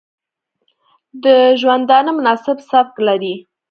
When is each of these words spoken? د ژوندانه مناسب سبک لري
د 1.23 1.25
ژوندانه 1.61 2.11
مناسب 2.17 2.57
سبک 2.69 2.95
لري 3.07 3.35